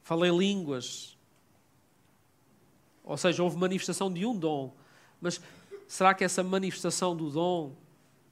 [0.03, 1.17] Falei línguas.
[3.09, 4.71] Ou seja, houve manifestação de um dom.
[5.19, 5.41] Mas
[5.87, 7.75] será que essa manifestação do dom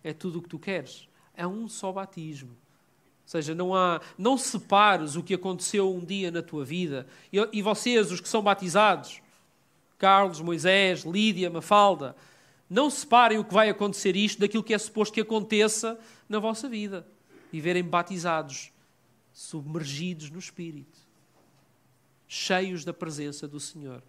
[0.03, 1.09] é tudo o que tu queres?
[1.33, 2.51] É um só batismo.
[2.51, 2.55] Ou
[3.25, 7.07] seja, não há, não separes o que aconteceu um dia na tua vida.
[7.33, 9.19] E, e vocês, os que são batizados,
[9.97, 12.15] Carlos, Moisés, Lídia, Mafalda,
[12.69, 16.69] não separem o que vai acontecer isto daquilo que é suposto que aconteça na vossa
[16.69, 17.07] vida.
[17.51, 18.71] Viverem batizados,
[19.33, 20.99] submergidos no Espírito,
[22.27, 24.03] cheios da presença do Senhor.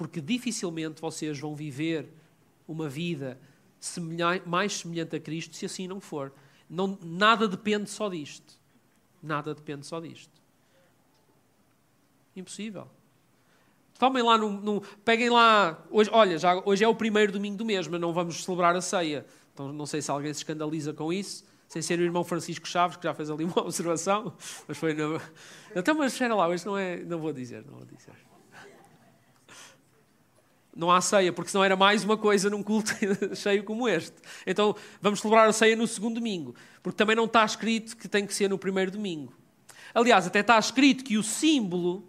[0.00, 2.08] Porque dificilmente vocês vão viver
[2.66, 3.38] uma vida
[4.46, 6.32] mais semelhante a Cristo se assim não for.
[6.70, 8.58] Não, nada depende só disto.
[9.22, 10.32] Nada depende só disto.
[12.34, 12.88] Impossível.
[13.98, 14.38] Tomem lá,
[15.04, 15.84] peguem lá.
[15.90, 18.80] Hoje, olha, já, hoje é o primeiro domingo do mês, mas não vamos celebrar a
[18.80, 19.26] ceia.
[19.52, 22.96] Então não sei se alguém se escandaliza com isso, sem ser o irmão Francisco Chaves,
[22.96, 24.32] que já fez ali uma observação.
[24.66, 24.94] Mas foi.
[24.94, 25.20] No...
[25.76, 27.04] Então, mas espera lá, hoje não é.
[27.04, 28.29] Não vou dizer, não vou dizer
[30.74, 32.92] não há ceia, porque senão era mais uma coisa num culto
[33.34, 34.16] cheio como este.
[34.46, 38.26] Então vamos celebrar a ceia no segundo domingo, porque também não está escrito que tem
[38.26, 39.32] que ser no primeiro domingo.
[39.94, 42.04] Aliás, até está escrito que o símbolo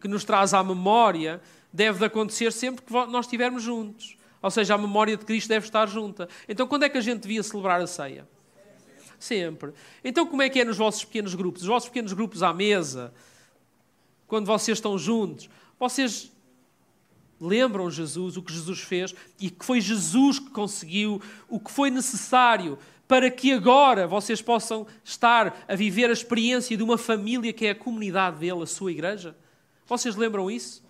[0.00, 1.40] que nos traz à memória
[1.72, 4.16] deve de acontecer sempre que nós estivermos juntos.
[4.42, 6.28] Ou seja, a memória de Cristo deve estar junta.
[6.48, 8.26] Então, quando é que a gente devia celebrar a ceia?
[9.18, 9.72] Sempre.
[10.02, 11.62] Então, como é que é nos vossos pequenos grupos?
[11.62, 13.12] Os vossos pequenos grupos à mesa,
[14.26, 16.32] quando vocês estão juntos, vocês
[17.40, 21.90] lembram Jesus, o que Jesus fez e que foi Jesus que conseguiu o que foi
[21.90, 27.66] necessário para que agora vocês possam estar a viver a experiência de uma família que
[27.66, 29.36] é a comunidade dele, a sua igreja?
[29.86, 30.84] Vocês lembram isso?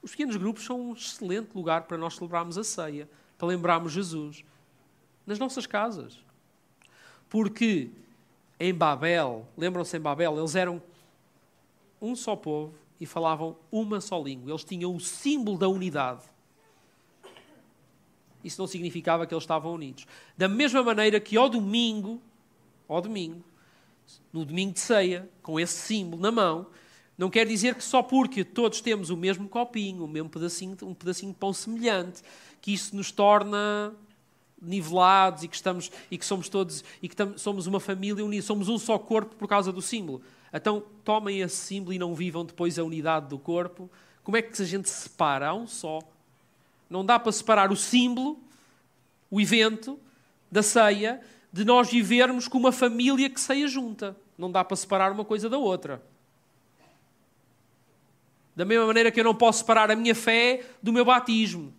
[0.00, 4.44] Os pequenos grupos são um excelente lugar para nós celebrarmos a ceia, para lembrarmos Jesus
[5.26, 6.18] nas nossas casas.
[7.28, 7.90] Porque
[8.60, 10.80] em Babel, lembram-se em Babel, eles eram
[12.00, 14.50] um só povo, e falavam uma só língua.
[14.50, 16.22] Eles tinham o símbolo da unidade.
[18.42, 20.06] Isso não significava que eles estavam unidos.
[20.36, 22.20] Da mesma maneira que ao domingo,
[22.88, 23.42] ao domingo,
[24.32, 26.66] no domingo de ceia, com esse símbolo na mão,
[27.16, 30.94] não quer dizer que só porque todos temos o mesmo copinho, o mesmo pedacinho, um
[30.94, 32.22] pedacinho de pão semelhante,
[32.60, 33.92] que isso nos torna
[34.60, 38.68] nivelados e que estamos e que somos todos e que somos uma família unida, somos
[38.68, 40.22] um só corpo por causa do símbolo.
[40.52, 43.90] Então, tomem esse símbolo e não vivam depois a unidade do corpo.
[44.22, 45.48] Como é que a gente se separa?
[45.48, 46.00] Há um só.
[46.88, 48.38] Não dá para separar o símbolo,
[49.30, 49.98] o evento,
[50.50, 51.20] da ceia,
[51.52, 54.16] de nós vivermos com uma família que ceia junta.
[54.36, 56.02] Não dá para separar uma coisa da outra.
[58.56, 61.72] Da mesma maneira que eu não posso separar a minha fé do meu batismo.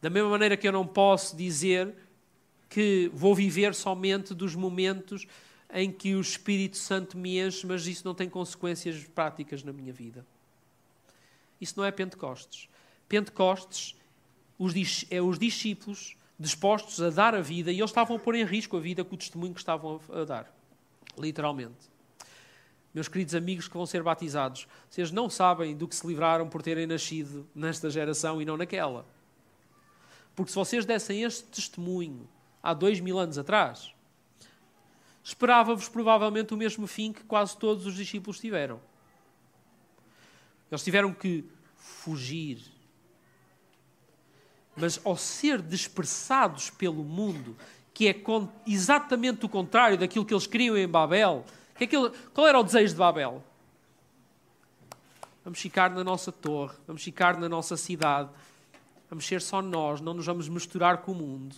[0.00, 1.94] Da mesma maneira que eu não posso dizer
[2.68, 5.26] que vou viver somente dos momentos
[5.72, 9.92] em que o Espírito Santo me enche, mas isso não tem consequências práticas na minha
[9.92, 10.26] vida.
[11.60, 12.68] Isso não é Pentecostes.
[13.08, 13.96] Pentecostes
[15.10, 18.76] é os discípulos dispostos a dar a vida e eles estavam a pôr em risco
[18.76, 20.54] a vida com o testemunho que estavam a dar.
[21.18, 21.90] Literalmente.
[22.94, 26.62] Meus queridos amigos que vão ser batizados, vocês não sabem do que se livraram por
[26.62, 29.04] terem nascido nesta geração e não naquela.
[30.34, 32.28] Porque se vocês dessem este testemunho
[32.62, 33.92] há dois mil anos atrás,
[35.22, 38.80] esperava-vos provavelmente o mesmo fim que quase todos os discípulos tiveram.
[40.70, 41.44] Eles tiveram que
[41.76, 42.62] fugir.
[44.76, 47.56] Mas ao ser dispersados pelo mundo,
[47.92, 48.14] que é
[48.66, 51.44] exatamente o contrário daquilo que eles queriam em Babel,
[51.76, 51.88] que é
[52.32, 53.42] qual era o desejo de Babel?
[55.44, 58.30] Vamos ficar na nossa torre, vamos ficar na nossa cidade,
[59.08, 61.56] vamos ser só nós, não nos vamos misturar com o mundo.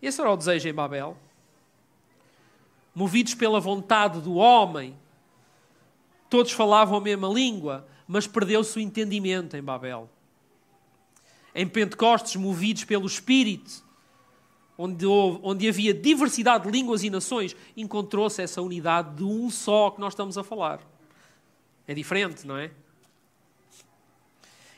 [0.00, 1.16] Esse era o desejo em Babel.
[2.94, 4.96] Movidos pela vontade do homem,
[6.30, 10.08] todos falavam a mesma língua, mas perdeu-se o entendimento em Babel.
[11.54, 13.84] Em Pentecostes, movidos pelo Espírito,
[14.78, 19.90] onde, houve, onde havia diversidade de línguas e nações, encontrou-se essa unidade de um só
[19.90, 20.80] que nós estamos a falar.
[21.86, 22.70] É diferente, não é?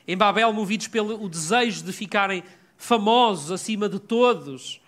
[0.07, 2.43] Em Babel, movidos pelo desejo de ficarem
[2.77, 4.81] famosos acima de todos,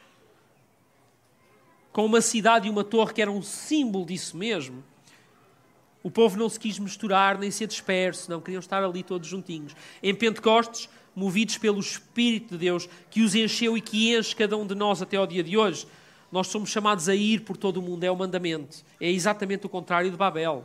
[1.93, 4.83] com uma cidade e uma torre que eram um símbolo disso mesmo.
[6.03, 9.77] O povo não se quis misturar nem ser disperso, não queriam estar ali todos juntinhos.
[10.03, 14.67] Em Pentecostes, movidos pelo Espírito de Deus que os encheu e que enche cada um
[14.67, 15.87] de nós até ao dia de hoje,
[16.33, 18.85] nós somos chamados a ir por todo o mundo, é o mandamento.
[19.01, 20.65] É exatamente o contrário de Babel.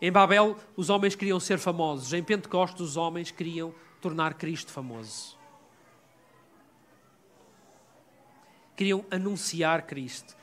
[0.00, 2.12] Em Babel, os homens queriam ser famosos.
[2.12, 5.35] Em Pentecostes, os homens queriam tornar Cristo famoso.
[8.76, 10.36] Queriam anunciar Cristo.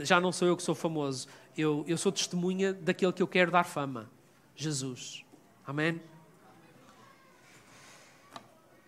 [0.00, 3.50] Já não sou eu que sou famoso, eu, eu sou testemunha daquele que eu quero
[3.50, 4.10] dar fama,
[4.56, 5.24] Jesus.
[5.66, 6.00] Amém?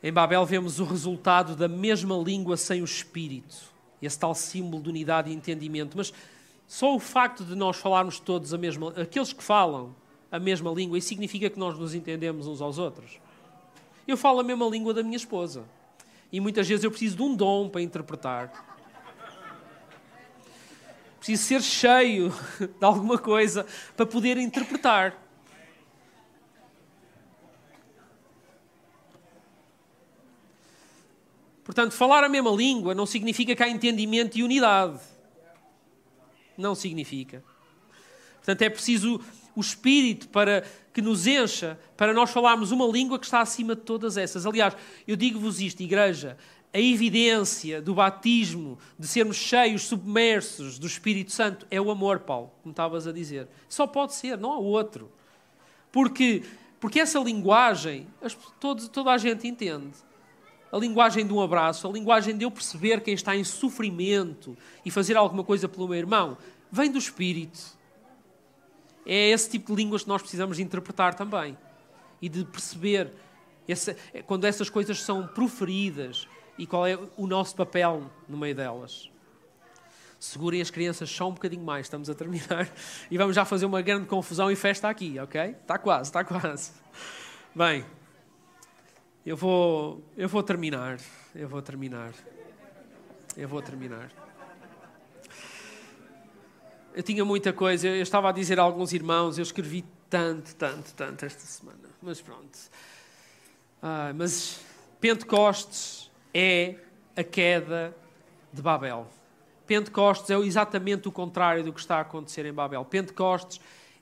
[0.03, 3.73] Em Babel vemos o resultado da mesma língua sem o espírito,
[4.03, 5.97] esse tal símbolo de unidade e entendimento.
[5.97, 6.13] Mas
[6.67, 9.95] só o facto de nós falarmos todos a mesma, aqueles que falam
[10.31, 13.21] a mesma língua, isso significa que nós nos entendemos uns aos outros.
[14.09, 15.65] Eu falo a mesma língua da minha esposa.
[16.33, 18.72] E muitas vezes eu preciso de um dom para interpretar.
[21.23, 23.65] Preciso ser cheio de alguma coisa
[23.97, 25.17] para poder interpretar.
[31.63, 34.99] Portanto, falar a mesma língua não significa que há entendimento e unidade.
[36.59, 37.45] Não significa.
[38.39, 39.21] Portanto, é preciso
[39.55, 43.83] o Espírito para que nos encha, para nós falarmos uma língua que está acima de
[43.83, 44.45] todas essas.
[44.45, 46.37] Aliás, eu digo-vos isto, igreja,
[46.75, 52.51] a evidência do batismo, de sermos cheios, submersos do Espírito Santo, é o amor, Paulo,
[52.63, 53.47] como estavas a dizer.
[53.69, 55.13] Só pode ser, não há outro.
[55.91, 56.43] Porque,
[56.81, 58.07] porque essa linguagem,
[58.59, 59.93] toda, a gente entende.
[60.73, 64.91] A linguagem de um abraço, a linguagem de eu perceber quem está em sofrimento e
[64.91, 66.39] fazer alguma coisa pelo meu irmão,
[66.71, 67.61] vem do Espírito.
[69.05, 71.59] É esse tipo de línguas que nós precisamos interpretar também.
[72.23, 73.13] E de perceber
[74.27, 76.27] quando essas coisas são proferidas
[76.59, 79.11] e qual é o nosso papel no meio delas.
[80.19, 82.71] Segurem as crianças só um bocadinho mais, estamos a terminar.
[83.11, 85.41] E vamos já fazer uma grande confusão e festa aqui, ok?
[85.41, 86.71] Está quase, está quase.
[87.55, 87.85] Bem,
[89.27, 90.99] eu vou, eu vou terminar.
[91.35, 92.13] Eu vou terminar.
[93.37, 94.11] Eu vou terminar.
[96.95, 100.93] Eu tinha muita coisa, eu estava a dizer a alguns irmãos, eu escrevi tanto, tanto,
[100.95, 101.89] tanto esta semana.
[102.03, 102.59] Mas pronto.
[103.83, 104.61] Ah, mas
[105.01, 106.02] Pentecostes
[106.33, 106.77] é
[107.17, 107.95] a queda
[108.53, 109.07] de Babel.
[109.67, 112.85] Pentecostes é exatamente o contrário do que está a acontecer em Babel.
[112.85, 113.61] Pentecostes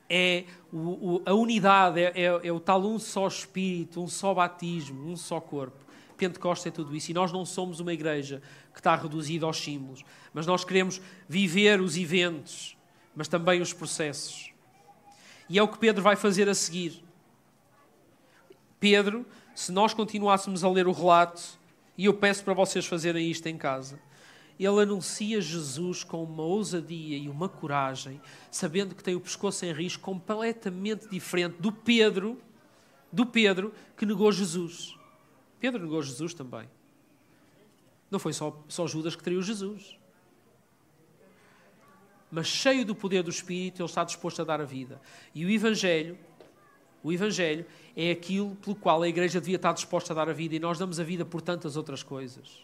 [0.09, 0.77] é o,
[1.17, 5.17] o, a unidade, é, é, é, o tal um só espírito, um só batismo, um
[5.17, 5.79] só corpo.
[6.17, 7.11] Pentecostes é tudo isso.
[7.11, 11.81] E nós não somos uma igreja que está reduzida aos símbolos, mas nós queremos viver
[11.81, 12.77] os eventos
[13.15, 14.51] mas também os processos.
[15.49, 17.03] E é o que Pedro vai fazer a seguir.
[18.79, 21.59] Pedro, se nós continuássemos a ler o relato,
[22.01, 24.01] e eu peço para vocês fazerem isto em casa,
[24.59, 28.19] ele anuncia Jesus com uma ousadia e uma coragem,
[28.51, 32.41] sabendo que tem o pescoço em risco completamente diferente do Pedro,
[33.13, 34.97] do Pedro que negou Jesus.
[35.59, 36.67] Pedro negou Jesus também.
[38.11, 40.01] Não foi só, só Judas que traiu Jesus
[42.31, 45.01] mas cheio do poder do Espírito, ele está disposto a dar a vida.
[45.35, 46.17] E o Evangelho,
[47.03, 47.65] o Evangelho
[47.97, 50.79] é aquilo pelo qual a Igreja devia estar disposta a dar a vida e nós
[50.79, 52.61] damos a vida por tantas outras coisas.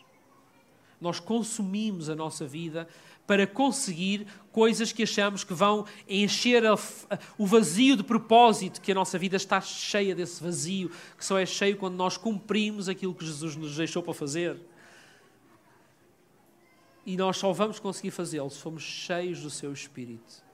[1.01, 2.89] Nós consumimos a nossa vida
[3.27, 8.93] para conseguir coisas que achamos que vão encher a, a, o vazio de propósito, que
[8.93, 13.15] a nossa vida está cheia desse vazio, que só é cheio quando nós cumprimos aquilo
[13.15, 14.59] que Jesus nos deixou para fazer.
[17.05, 20.46] E nós só vamos conseguir fazê-lo se formos cheios do seu Espírito.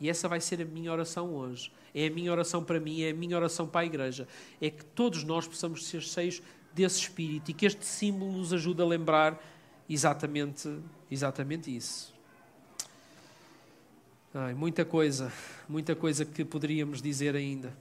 [0.00, 1.72] E essa vai ser a minha oração hoje.
[1.94, 4.28] É a minha oração para mim, é a minha oração para a igreja.
[4.60, 6.42] É que todos nós possamos ser cheios
[6.74, 9.42] desse Espírito e que este símbolo nos ajude a lembrar
[9.88, 10.78] exatamente,
[11.10, 12.14] exatamente isso.
[14.34, 15.32] Ai, muita coisa,
[15.66, 17.74] muita coisa que poderíamos dizer ainda.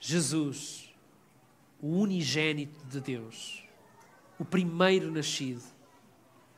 [0.00, 0.90] Jesus,
[1.78, 3.62] o unigênito de Deus,
[4.38, 5.62] o primeiro nascido,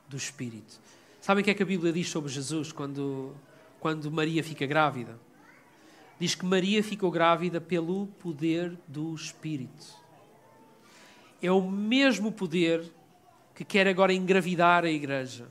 [0.09, 0.81] do Espírito.
[1.23, 3.33] Sabem o que é que a Bíblia diz sobre Jesus quando,
[3.79, 5.17] quando Maria fica grávida?
[6.19, 9.87] Diz que Maria ficou grávida pelo poder do Espírito.
[11.41, 12.83] É o mesmo poder
[13.55, 15.47] que quer agora engravidar a igreja.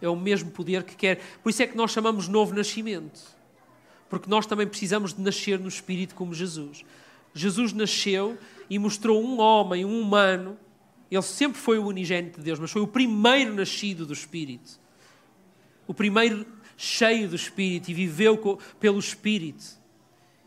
[0.00, 1.20] É o mesmo poder que quer.
[1.42, 3.20] Por isso é que nós chamamos novo nascimento.
[4.08, 6.84] Porque nós também precisamos de nascer no Espírito como Jesus.
[7.34, 8.38] Jesus nasceu
[8.70, 10.56] e mostrou um homem, um humano,
[11.10, 14.80] ele sempre foi o unigênito de Deus, mas foi o primeiro nascido do Espírito.
[15.86, 16.46] O primeiro
[16.76, 19.64] cheio do Espírito e viveu pelo Espírito.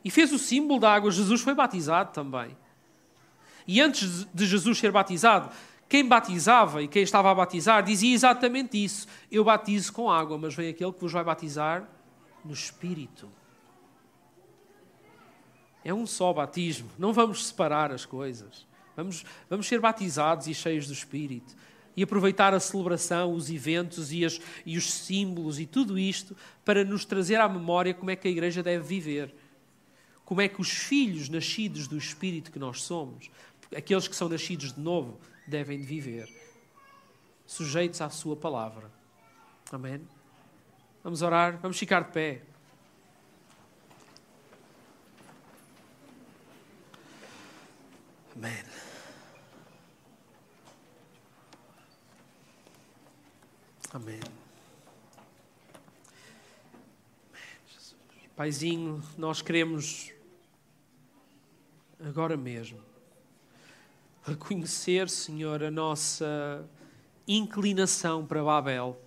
[0.04, 1.12] E fez o símbolo da água.
[1.12, 2.56] Jesus foi batizado também.
[3.68, 5.50] E antes de Jesus ser batizado,
[5.88, 10.54] quem batizava e quem estava a batizar dizia exatamente isso: Eu batizo com água, mas
[10.54, 11.88] vem aquele que vos vai batizar
[12.44, 13.30] no Espírito.
[15.84, 18.69] É um só batismo, não vamos separar as coisas.
[19.00, 21.56] Vamos, vamos ser batizados e cheios do Espírito.
[21.96, 26.36] E aproveitar a celebração, os eventos e, as, e os símbolos e tudo isto
[26.66, 29.34] para nos trazer à memória como é que a igreja deve viver.
[30.26, 33.32] Como é que os filhos nascidos do Espírito que nós somos,
[33.74, 36.30] aqueles que são nascidos de novo, devem de viver.
[37.48, 38.92] sujeitos à Sua palavra.
[39.72, 40.02] Amém?
[41.02, 42.42] Vamos orar, vamos ficar de pé.
[48.36, 48.89] Amém.
[53.92, 54.20] Amém.
[58.36, 60.14] Paizinho, nós queremos
[62.00, 62.80] agora mesmo
[64.24, 66.64] reconhecer, Senhor, a nossa
[67.28, 69.02] inclinação para Babel,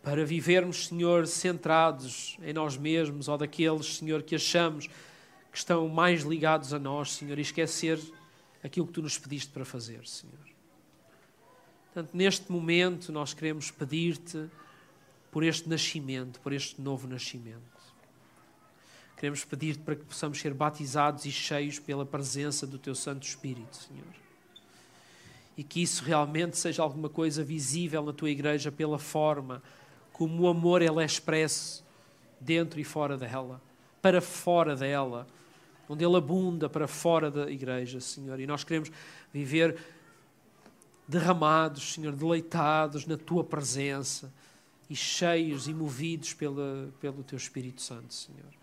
[0.00, 6.22] para vivermos, Senhor, centrados em nós mesmos ou daqueles, Senhor, que achamos que estão mais
[6.22, 8.00] ligados a nós, Senhor, e esquecer
[8.62, 10.51] aquilo que tu nos pediste para fazer, Senhor.
[11.92, 14.48] Portanto, neste momento, nós queremos pedir-te
[15.30, 17.60] por este nascimento, por este novo nascimento.
[19.18, 23.76] Queremos pedir-te para que possamos ser batizados e cheios pela presença do Teu Santo Espírito,
[23.76, 24.14] Senhor.
[25.54, 29.62] E que isso realmente seja alguma coisa visível na Tua igreja pela forma
[30.12, 31.84] como o amor ele é expresso
[32.40, 33.60] dentro e fora dela,
[34.00, 35.26] para fora dela,
[35.88, 38.40] onde ele abunda para fora da igreja, Senhor.
[38.40, 38.90] E nós queremos
[39.32, 39.78] viver
[41.06, 44.32] derramados, Senhor, deleitados na Tua presença
[44.88, 48.62] e cheios e movidos pela, pelo Teu Espírito Santo, Senhor.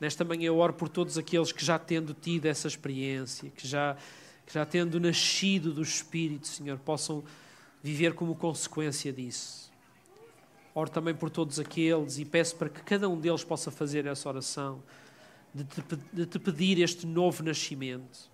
[0.00, 3.96] Nesta manhã eu oro por todos aqueles que já tendo tido essa experiência, que já,
[4.46, 7.22] que já tendo nascido do Espírito, Senhor, possam
[7.82, 9.70] viver como consequência disso.
[10.74, 14.28] Oro também por todos aqueles e peço para que cada um deles possa fazer essa
[14.28, 14.82] oração,
[15.54, 15.82] de te,
[16.12, 18.30] de te pedir este novo nascimento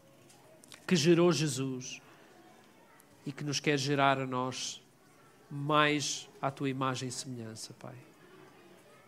[0.87, 2.01] que gerou Jesus
[3.27, 4.81] e que nos quer gerar a nós
[5.51, 7.95] mais à tua imagem e semelhança, Pai.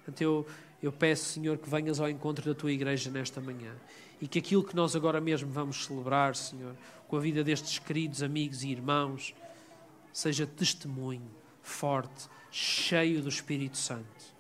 [0.06, 0.46] Então eu
[0.82, 3.74] eu peço, Senhor, que venhas ao encontro da tua igreja nesta manhã
[4.20, 6.76] e que aquilo que nós agora mesmo vamos celebrar, Senhor,
[7.08, 9.34] com a vida destes queridos amigos e irmãos,
[10.12, 11.28] seja testemunho
[11.62, 14.36] forte, cheio do Espírito Santo.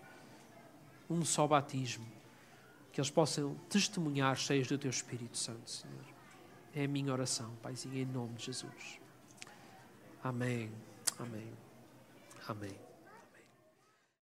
[1.10, 2.06] Um só batismo.
[2.92, 6.04] Que eles possam testemunhar cheios do teu Espírito Santo, Senhor.
[6.74, 9.00] É a minha oração, Paizinho, em nome de Jesus.
[10.22, 10.70] Amém.
[11.18, 11.52] Amém.
[12.48, 12.87] Amém.